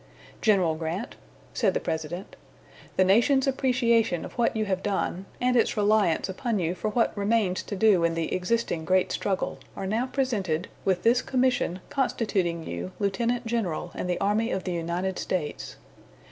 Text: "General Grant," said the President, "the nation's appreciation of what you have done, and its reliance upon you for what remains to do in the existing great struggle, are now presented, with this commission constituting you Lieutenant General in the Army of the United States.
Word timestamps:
"General 0.41 0.73
Grant," 0.73 1.15
said 1.53 1.75
the 1.75 1.79
President, 1.79 2.35
"the 2.97 3.03
nation's 3.03 3.45
appreciation 3.45 4.25
of 4.25 4.33
what 4.33 4.55
you 4.55 4.65
have 4.65 4.81
done, 4.81 5.25
and 5.39 5.55
its 5.55 5.77
reliance 5.77 6.27
upon 6.27 6.57
you 6.57 6.73
for 6.73 6.89
what 6.89 7.15
remains 7.15 7.61
to 7.61 7.75
do 7.75 8.03
in 8.03 8.15
the 8.15 8.33
existing 8.33 8.83
great 8.83 9.11
struggle, 9.11 9.59
are 9.75 9.85
now 9.85 10.07
presented, 10.07 10.69
with 10.85 11.03
this 11.03 11.21
commission 11.21 11.81
constituting 11.91 12.63
you 12.65 12.93
Lieutenant 12.97 13.45
General 13.45 13.91
in 13.93 14.07
the 14.07 14.19
Army 14.19 14.49
of 14.49 14.63
the 14.63 14.73
United 14.73 15.19
States. 15.19 15.75